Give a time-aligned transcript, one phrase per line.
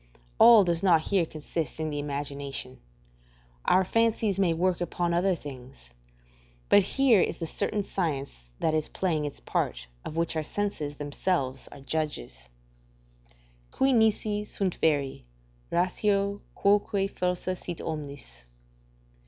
[0.39, 2.79] All does not here consist in the imagination;
[3.65, 5.91] our fancies may work upon other things:
[6.69, 10.95] but here is the certain science that is playing its part, of which our senses
[10.95, 12.49] themselves are judges:
[13.69, 15.23] "Qui nisi sunt veri,
[15.69, 18.45] ratio quoque falsa sit omnis."